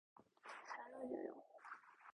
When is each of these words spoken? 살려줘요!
살려줘요! 0.69 1.39